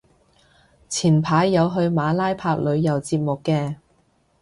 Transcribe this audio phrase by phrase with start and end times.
[0.89, 3.75] 前排有去馬拉拍旅遊節目嘅